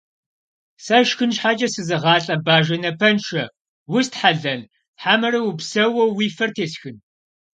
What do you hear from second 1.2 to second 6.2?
щхьэкӀэ сызыгъалӀэ Бажэ напэншэ, устхьэлэн хьэмэрэ упсэууэ